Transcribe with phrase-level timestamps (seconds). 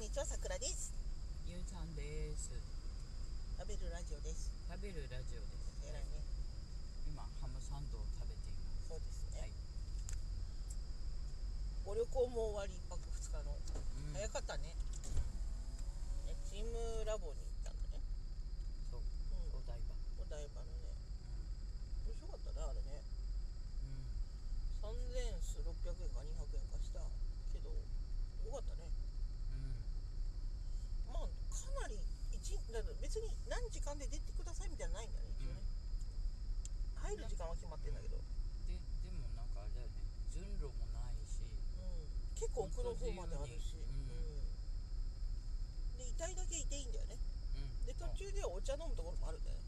[0.00, 0.96] んにちは、さくらです。
[1.44, 2.48] ゆうさんです。
[3.60, 4.48] 食べるラジオです。
[4.64, 5.60] 食べるラジオです。
[5.84, 6.24] えらいね。
[7.04, 8.88] 今ハムサンドを食べています。
[8.88, 9.44] そうですね。
[9.44, 9.52] はい。
[11.84, 13.52] ご旅行も終わり、一泊二日の。
[13.52, 13.76] う
[14.08, 14.72] ん早かったね。
[14.72, 18.00] ねチームラボに行ったんだね。
[18.88, 19.04] そう。
[19.04, 19.92] うんお台場。
[20.16, 20.96] お台場のね。
[22.08, 23.04] 面白かったね、あれね。
[23.84, 24.08] うん。
[24.80, 27.04] 3600円か200円かした
[27.52, 27.84] けど、よ
[28.48, 28.88] かったね。
[29.52, 29.90] うん。
[31.12, 31.98] まあ、かなり、
[32.32, 35.62] 一だから別に何時間で出てくださいみたいなのないんだよね、一応ね。
[37.02, 38.16] 入る時間は決まってんだけど。
[38.70, 39.98] で、でもなんかあれだよね。
[40.30, 41.42] 順路もないし。
[41.42, 42.06] うん、
[42.50, 44.10] 結構奥の方まであるし、うん
[46.02, 47.16] で痛いだけいていいんだよね
[47.54, 47.86] うん。
[47.86, 49.62] で途中ではお茶飲むところもあるんだよね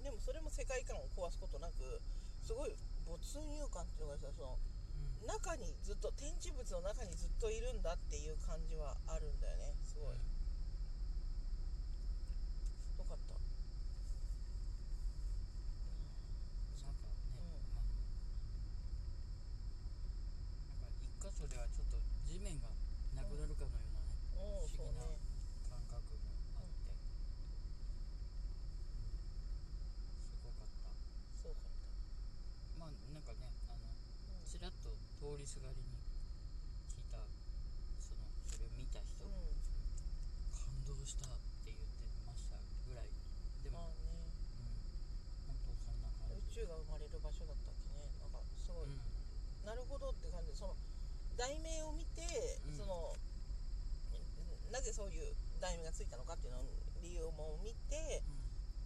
[0.00, 0.06] うん。
[0.06, 1.98] でもそれも世界観を壊すことなく
[2.46, 5.26] すごい没入感っていうのがさそのうん。
[5.26, 10.18] 中にずっと展示物の中にずっといるんだっていう感じはあるんだよねすごい、
[12.98, 13.40] よかったな
[16.90, 17.82] んかね、うんま
[20.74, 22.66] あなんか一箇所ではちょっと地面が
[23.14, 25.22] なくなるかのようなね、うんそう不思議なね
[25.70, 26.26] 感覚も
[26.58, 26.98] あって、うん
[30.34, 30.90] すごかった。
[31.38, 31.78] そうかっ
[32.78, 33.86] まあなんかねあの
[34.42, 34.90] たちらっと
[35.22, 35.98] 通りすがりに
[36.86, 37.18] 聞いた
[37.98, 39.58] そのそれを見た人、うん、
[40.54, 41.34] 感動したっ
[41.66, 42.54] て言ってました
[42.86, 43.10] ぐらい。
[43.66, 44.22] でも、まあね。
[45.42, 46.62] うん、本当そんな感じ。
[46.62, 48.06] 宇宙が生まれる場所だったっけね。
[48.22, 49.02] なんかすごい、うん。
[49.66, 50.54] なるほどって感じ。
[50.54, 50.78] でその
[51.34, 52.22] 題名を見て、
[52.70, 52.78] うん。
[52.78, 53.10] その
[54.70, 56.70] なぜそういう題名がついたのかっていうのを
[57.02, 58.22] 理由も見て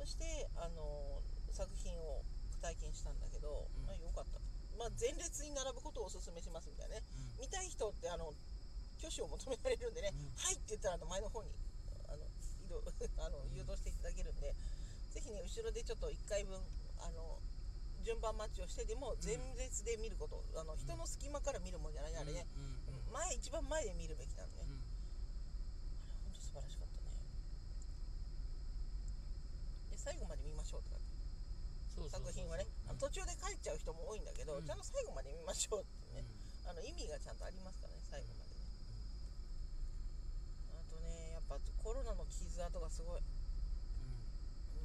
[0.01, 1.21] そしてあの
[1.53, 2.25] 作品を
[2.65, 3.85] 体験したんだけど、うん。
[3.85, 4.41] まあ、よかった、
[4.77, 7.03] まあ、前列に並ぶことをお勧めしますみたいなね。
[7.39, 7.45] うん。
[7.45, 8.33] 見たい人ってあの
[9.01, 10.33] 挙手を求められるんでね、うん。
[10.37, 11.51] はいって言ったらあの前の方に
[12.09, 12.25] あの
[12.65, 12.81] 移動
[13.25, 14.55] あの誘導していただけるんで、
[15.13, 16.61] ぜひね後ろでちょっと1回分
[17.01, 17.39] あの
[18.05, 22.47] 順番待ちをしてでも前列で見ること、あの人の隙間から見るもんじゃないねあれね、
[23.11, 24.69] 前一番前で見るべきなんで、うん。
[24.69, 27.11] あれ本当素晴らしかったね。
[29.91, 31.16] で最後まで見ましょうって
[32.05, 32.69] 作品はね、
[33.01, 34.65] 途中で帰っちゃう人も多いんだけど、うん。
[34.65, 36.25] ちゃんと最後まで見ましょうってね、
[36.65, 36.71] うん。
[36.71, 38.61] あの意味がちゃんとありますからね最後までね。
[40.77, 43.23] あとねやっぱコロナの傷跡がすごい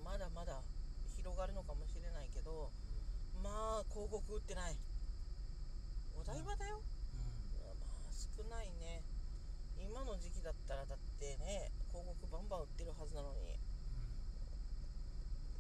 [0.06, 0.62] まだまだ
[1.18, 2.72] 広がるのかもしれないけど
[3.42, 4.78] まあ広告売ってない。
[6.14, 6.82] お台場だよ、
[7.58, 7.72] ま
[8.06, 9.02] あ少ないね。
[9.82, 13.58] 今の時期だったらだってね広告バンバン売ってるはずなのに。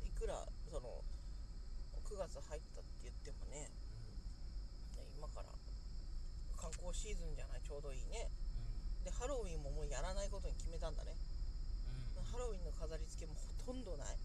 [0.05, 1.01] いくらその
[2.11, 3.71] 9月入ったって言ってもね
[4.99, 5.47] ね今から
[6.59, 8.27] 観光シーズンじゃないちょうどいいね。
[9.07, 11.15] でハロウィンももうやらないことに決めたんだね。
[12.27, 14.13] ハロウィンの飾り付けもほとんどない。
[14.13, 14.19] ん。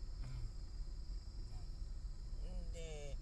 [2.74, 3.16] で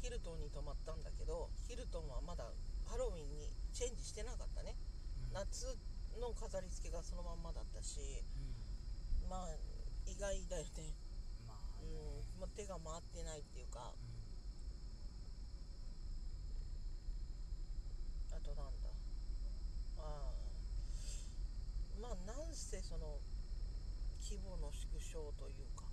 [0.00, 2.48] ヒルトンに泊まったんだけどヒルトンはまだ
[2.88, 4.74] ハロウィンにチェンジしてなかったね。
[5.30, 5.76] 夏
[6.18, 8.00] の飾り付けがそのまんまだったし
[9.28, 9.48] まあ
[10.08, 11.03] 意外だよね
[12.84, 13.92] 回ってないっていうか
[18.30, 18.90] あとなんだ
[19.98, 20.32] ああ
[22.00, 23.18] まあなんせその
[24.20, 25.84] 規模の縮小というか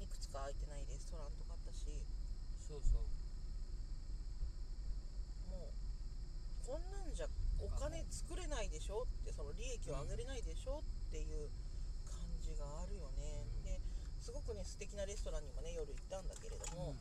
[0.00, 1.86] いくつか空いてないレストランとかあったし
[2.58, 3.02] そうそう。
[5.50, 7.26] もうこんなんじゃ
[7.60, 11.48] お金作れないでしょってその利益を上げれないでしょっていう
[12.04, 13.46] 感じがあるよね、
[14.26, 16.98] すごくね素敵なレストランにもね夜行ったんだけれども、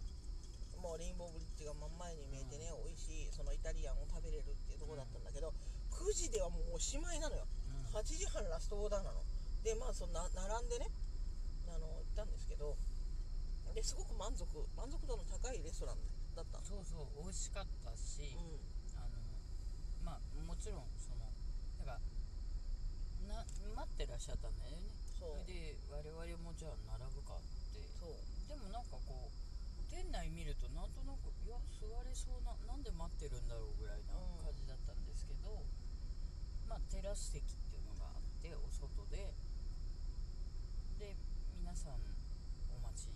[0.77, 5.49] もうレインボーブリッジが真ん前に見えてね、美味しいそのイタリアンを食べれるっていうところだったんだけど、
[5.89, 7.49] 9時ではもうおしまいなのよ、
[7.97, 9.17] 8時半ラストオーダーなの。
[9.65, 10.85] でまあそんな並んでね
[11.73, 12.77] あの行ったんですけど
[13.73, 14.45] ですごく満足
[14.77, 15.97] 満足度の高いレストラン
[16.37, 16.65] だったの。
[16.69, 18.61] そうそう美味しかったし、う
[19.01, 19.17] あの
[20.05, 21.25] まあもちろんその
[21.81, 21.97] なんか
[23.25, 25.39] な待ってらっしゃったんだよねそう。
[25.39, 27.79] れで我々もじゃあ並ぶかって。
[27.79, 28.19] んそう。
[28.47, 29.31] でもなんかこう
[29.89, 35.63] 店内見るとなんとなくいや座れそうななんで待ってるんだろうぐらいな感じだったんですけど、
[36.67, 39.33] まあテラス席っていうのがあってお外で。
[40.99, 41.15] で
[41.59, 41.99] 皆さん
[42.71, 43.11] お待ち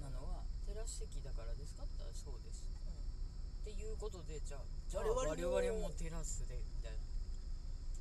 [0.00, 2.64] なのは、テラス席だからですかって言ったらそうです。
[3.60, 5.52] っていうことでじゃあじゃあ我々
[5.84, 6.98] もテラスでみたいな。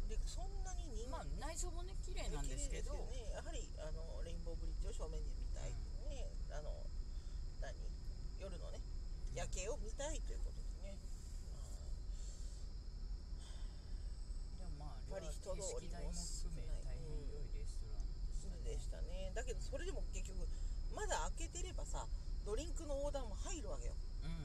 [0.07, 0.58] でそん
[1.19, 2.95] まあ内装もね綺麗なんですけど。
[3.11, 5.75] ねやはりあのレインボーブリッジを正面に見たい、
[6.07, 6.71] ねあの
[7.59, 7.75] 何
[8.39, 8.79] 夜のね
[9.35, 10.97] 夜景を見たいということですね、
[14.59, 14.99] でもまあ
[21.63, 22.07] ればさ
[22.45, 23.93] ドリンクのオーダーも入るわけよ
[24.23, 24.35] うんう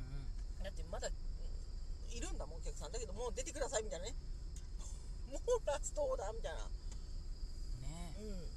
[0.61, 4.15] んだってまだうんいるんだもんお客さんだけどもう出てくださいみたいなね
[5.64, 6.69] もうラストオーダーみたいな。
[7.88, 8.12] ね。
[8.20, 8.52] うん。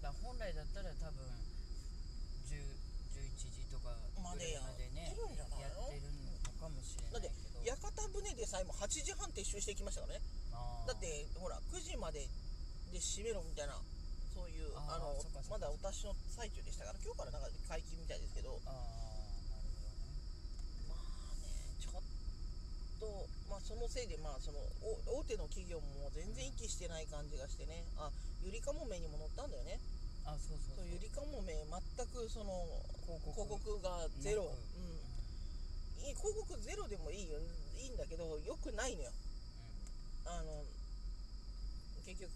[0.00, 1.20] だ本来だったら多分
[2.48, 3.92] 10 11時とか
[4.24, 5.84] までやってるんじゃないの？
[5.84, 7.68] やってるのかもしれだってないけど。
[7.68, 10.24] 屋形船でさえも8時半撤収していきましたからね。
[10.88, 12.24] だってほら9時まで
[12.92, 13.76] で閉めろみたいな
[14.32, 15.12] そういうあの
[15.50, 16.88] まだお達しの最中でした。
[16.88, 18.56] から今日からなんか解禁みたいですけど。
[18.64, 19.68] ああなる
[20.88, 22.00] まあねちょっ
[22.98, 23.28] とま
[23.60, 27.84] あそのせいでまあそのお大手の企業も全然息してない感じがしてね。
[28.00, 28.08] あ
[28.40, 29.76] ゆりかもめにも載ったんだよね。
[30.24, 30.88] あそうそうそう。
[30.88, 31.68] ゆりかもめ全
[32.08, 32.64] くその
[33.04, 37.36] 広告広告がゼロ、うん、いい広告ゼロでもいいよ。
[37.76, 39.12] いいんだけどよくないのよ。
[40.24, 40.64] あの
[42.06, 42.32] 結局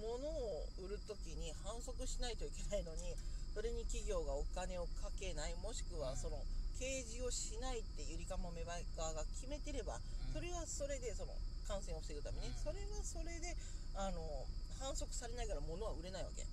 [0.00, 3.14] 物を売る時に反則しないといけないのに
[3.54, 6.42] それに企業がお金をかけないもしくはその
[6.80, 11.36] 掲示をしないってゆりかもめ側が決めてればうんそれはそれでその
[11.68, 12.54] 感染を防ぐためにうん。
[12.56, 13.56] それはそれで
[13.94, 14.46] あの
[14.80, 16.46] 反則されないから物は売れないわけ。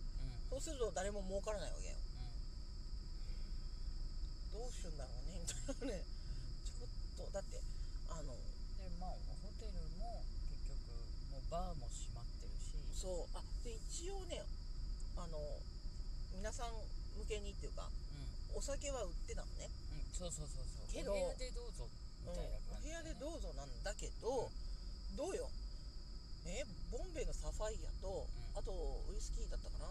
[0.50, 1.96] そうすると誰も儲からないわけよ。
[4.54, 4.60] うん。
[4.60, 6.04] どうしようんだろうねみたいなね。
[6.68, 7.62] ちょっとだって
[8.10, 10.92] あのでまあホテルも結局
[11.32, 12.76] もうバーも閉まってるし。
[13.00, 13.38] そう。
[13.38, 14.44] あで一応ね
[15.16, 15.40] あの
[16.34, 16.74] 皆さん
[17.18, 17.90] 向けにっていうか
[18.52, 18.58] うん。
[18.58, 20.88] お酒は売ってたのね、うんそうそうそうそう。
[20.92, 21.88] けどお部屋でどうぞ
[22.26, 24.52] みたいなうん、お感じ部屋でどうぞなんだけど、
[25.16, 25.50] どうよ
[26.46, 28.72] えボンベイのサファイアと、うんあと
[29.08, 29.86] ウイスキーだったかな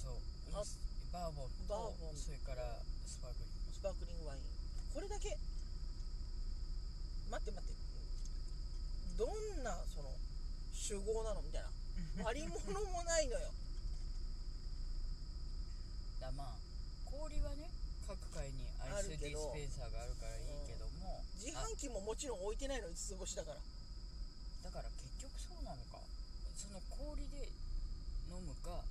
[0.00, 0.16] そう。
[0.56, 0.64] あ
[1.12, 2.16] バーボンとバーボン。
[2.16, 3.76] それからスパークリング。
[3.76, 4.42] スパークリングワイン。
[4.94, 5.36] これだけ。
[7.28, 7.80] 待って待って。
[9.20, 10.08] どんなその
[10.72, 11.68] 酒豪なのみたいな。
[12.24, 13.52] 割り物もないのよ。
[16.20, 16.56] だまあ
[17.04, 17.68] 氷はね
[18.06, 21.22] 各階にアイスディスペンサーがあるからいいけども。
[21.36, 23.56] 自販機ももちろん置いてないの5つ星だから。
[23.60, 23.60] あ
[24.64, 26.00] だから結局そうなのか。
[26.56, 27.48] その氷で
[28.28, 28.84] 飲むか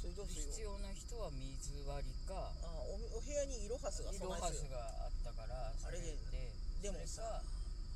[0.00, 2.32] 水道水を必要な人は水割りか
[2.64, 6.16] あおお部屋にイロハスがイロハスがあったからそれで。
[6.80, 7.20] でもさ。
[7.20, 7.44] か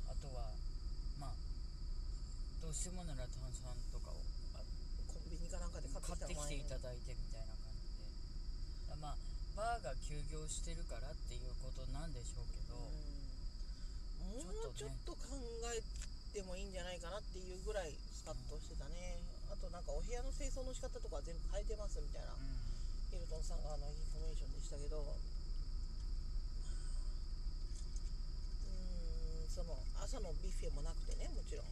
[0.05, 0.53] あとは
[1.17, 1.33] まあ
[2.61, 4.21] どうしてもなら炭酸とかを
[4.53, 4.61] あ
[5.09, 8.05] コンビニかなんかで買ってきていただいてみたいな感じで
[8.93, 9.17] だまあ
[9.57, 12.91] バーが休業してるからっていうことなんでしょうけど、う
[14.37, 14.45] ん。
[14.45, 15.33] もうちょっと考
[15.73, 15.79] え
[16.35, 19.23] てもいいんじゃないかなっていうぐらいスカッとしてたね。
[19.47, 21.84] あとなんかお部屋の清掃の仕方とか全部変えてます
[23.45, 31.65] さんがあのインフォメーションでしたけどうーんその朝のビュッフェもなくてねもちろん。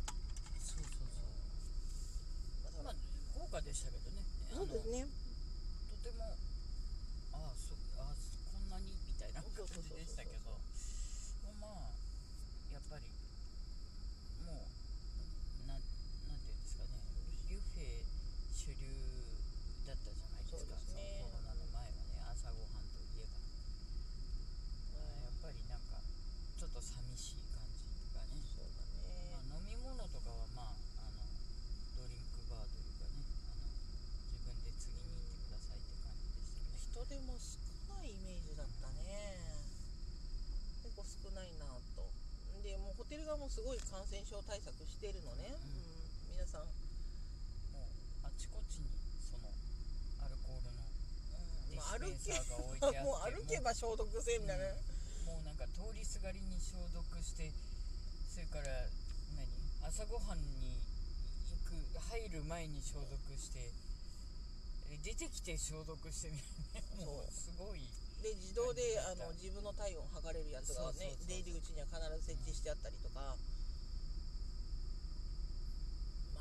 [0.62, 1.10] そうそう
[2.70, 2.86] そう。
[2.86, 2.96] まあ
[3.34, 4.22] 豪華でしたけどね。
[4.54, 5.10] そうですね。
[5.10, 6.38] とても
[7.34, 8.14] ああそあ
[8.54, 8.94] こんなに？
[8.94, 10.54] みたいな感じでしたけど。
[11.58, 11.90] まあ
[12.70, 13.10] やっぱり
[14.46, 14.70] もう
[15.66, 17.02] なんなんていうんですかね
[17.50, 18.06] ビュッフェ
[18.54, 18.84] 主流
[19.88, 23.40] だったじゃないですかそうですねそのコロナの前はね朝ごはんといえば
[25.00, 26.04] やっぱりなんか
[26.60, 27.80] ちょっと寂しい感じ
[28.12, 31.24] とかねそうだねまあ、飲み物とかはまああの
[31.96, 37.56] ドリンクバーというかねあの自分で次に行ってくださいって感じでしたけど人手も少
[37.96, 39.64] ないイメージだったね
[40.84, 42.12] 結構少ないなと
[42.64, 45.78] でもうホテル側もすごい感染症対策してるのね、うん。
[45.78, 45.94] うん
[46.34, 48.90] 皆さん、もうあちこちに
[49.22, 49.46] その
[50.26, 50.82] アルコールの
[51.70, 54.74] ディスペンサーが置いてあってもう歩けば消毒せみたいな、
[55.30, 57.54] もうなんか通りすがりに消毒して
[58.34, 58.90] それから
[59.38, 59.46] 何？
[59.86, 60.82] 朝ごはんに
[61.54, 61.78] 行く
[62.10, 63.70] 入る前に消毒して
[64.90, 66.42] え出てきて消毒してみ
[66.74, 67.06] たいな。
[67.06, 67.86] もうすごい
[68.24, 73.36] で自動であの自分の体温測れるやつがね出入り口には必ず設置してあったりとか、ま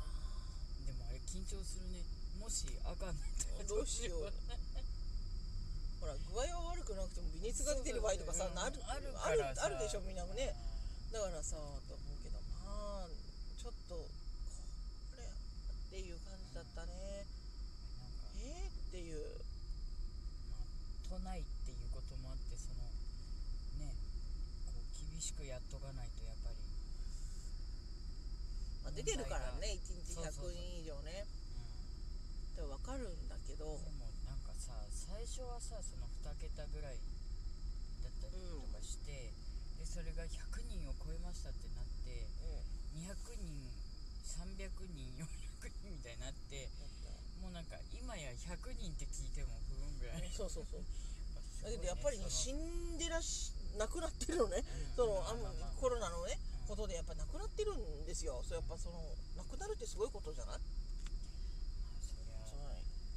[0.07, 0.15] あ
[0.87, 1.99] でもあれ緊張するね。
[2.39, 4.31] もしあかんなったらどうしよう。
[5.99, 10.55] ほら具合は悪くなくても微熱が出てる場合とかさそうそうなるあるあるあるでしょみんなもね。
[11.11, 13.11] だからさと思うけどまあ
[13.59, 14.07] ちょっとこ
[15.19, 15.31] れっ
[15.91, 17.27] ていう感じだったね。
[18.39, 19.19] えー、っていう。
[21.11, 22.83] まあ、都内っていうこともあってその
[23.79, 23.93] ね
[24.67, 26.59] こう厳しくやっとかないとやっぱり、
[28.83, 30.51] まあ、出てるからね1日そうそうそう。
[30.51, 33.79] 100人以上ねってわかるんだけど。
[33.79, 36.99] でもなんかさ最初はさその2桁ぐらい
[38.03, 39.31] だったりとかして、
[39.79, 43.07] でそれが100人を超えましたってなってうん。
[43.07, 43.71] 200人
[44.27, 46.69] 300人400人みたいになって
[47.41, 50.29] もうなんか今や100人って聞いても不運ぐらい。
[50.35, 50.83] そうそうそう。
[51.63, 54.63] だけどやっぱり死んでらし亡くなってるのね。
[54.97, 55.41] のそのあうん。
[55.41, 58.41] まあまあまあコロナのねうんことでやっぱ亡くなってるんですよ。
[58.47, 58.99] そうやっぱその
[59.37, 60.59] 亡くなるってすごいことじゃない？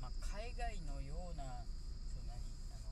[0.03, 1.45] まあ海外のような
[2.11, 2.35] そう何
[2.75, 2.91] あの、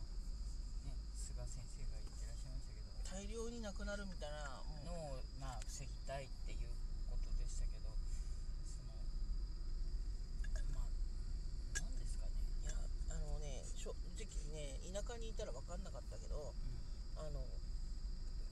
[0.86, 3.18] ね、菅先生が言ってらっしゃいましたけど。
[3.18, 6.68] 大量に亡くなるみたいなもうのを、まあ、防ぎたいっていう
[7.10, 7.90] ことでしたけど
[8.66, 8.94] その
[10.74, 10.90] まあ
[11.78, 12.74] 何ですかね、いや
[13.10, 17.42] あのね正直ね田舎にいたら分かんなかったけどうあの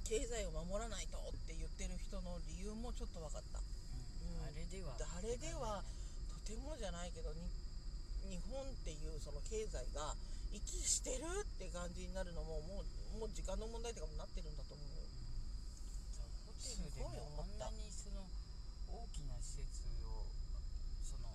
[0.06, 3.60] 経済を守らないとって言ってる人の理由もちょっと分かった。
[3.60, 4.40] んうん。
[4.40, 4.48] うん。
[4.48, 4.96] あれでは。
[4.96, 5.84] あれでは
[6.32, 7.44] とてもじゃないけどに
[8.32, 10.16] 日本っていうその経済が
[10.48, 14.88] 息してるって感じになるのももうもう時間の問題とかもなってるんだと思う
[16.48, 18.24] ホテルでもあんなにその
[18.88, 20.24] 大きな施設を
[21.04, 21.28] その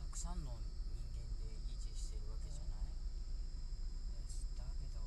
[0.00, 4.48] たくさんの人間で維持してるわけじゃない、です。
[4.56, 5.00] だけど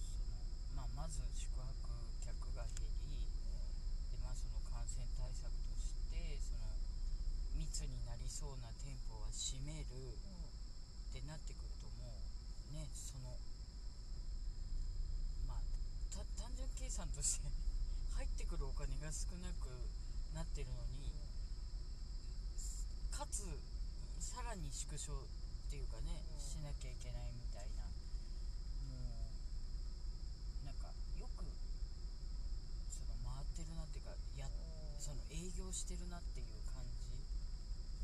[0.00, 0.44] その、
[0.76, 1.68] まあ、まず宿泊
[2.24, 3.28] 客が減り
[4.12, 6.68] で、まあ、その感染対策としてその
[7.56, 12.18] 密になりそうな店舗は閉めるってなってくるともう。
[12.72, 13.32] ねその
[15.46, 15.60] まあ
[16.12, 17.48] た単純計算として
[18.16, 19.68] 入ってくるお金が少なく
[20.34, 21.12] なってるのに
[23.10, 23.44] かつ
[24.20, 25.26] さらに縮小っ
[25.70, 27.84] ていうかね、うんしなきゃいけないみたいな。
[28.88, 29.30] も
[30.62, 31.44] うなんかよく
[32.90, 34.50] その回ってるなっていうかやう
[34.98, 37.24] んその営業してるなっていう感じ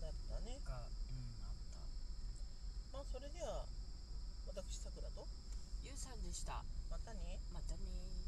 [0.00, 0.60] だったね
[3.14, 3.62] それでは
[4.50, 5.22] 私さくらと。
[5.86, 6.64] ゆうさんでした。
[6.90, 7.38] またね。
[7.54, 8.23] またねー